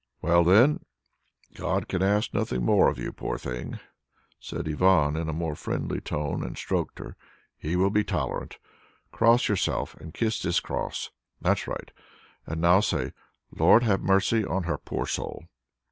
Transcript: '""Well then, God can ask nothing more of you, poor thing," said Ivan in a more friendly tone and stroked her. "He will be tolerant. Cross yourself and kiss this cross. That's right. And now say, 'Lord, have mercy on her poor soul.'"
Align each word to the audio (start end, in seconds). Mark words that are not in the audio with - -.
'""Well 0.23 0.43
then, 0.43 0.79
God 1.53 1.87
can 1.87 2.01
ask 2.01 2.33
nothing 2.33 2.65
more 2.65 2.89
of 2.89 2.97
you, 2.97 3.13
poor 3.13 3.37
thing," 3.37 3.79
said 4.39 4.67
Ivan 4.67 5.15
in 5.15 5.29
a 5.29 5.31
more 5.31 5.53
friendly 5.53 6.01
tone 6.01 6.41
and 6.43 6.57
stroked 6.57 6.97
her. 6.97 7.15
"He 7.55 7.75
will 7.75 7.91
be 7.91 8.03
tolerant. 8.03 8.57
Cross 9.11 9.47
yourself 9.47 9.93
and 9.97 10.11
kiss 10.11 10.41
this 10.41 10.59
cross. 10.59 11.11
That's 11.39 11.67
right. 11.67 11.91
And 12.47 12.59
now 12.59 12.79
say, 12.79 13.11
'Lord, 13.55 13.83
have 13.83 14.01
mercy 14.01 14.43
on 14.43 14.63
her 14.63 14.79
poor 14.79 15.05
soul.'" 15.05 15.43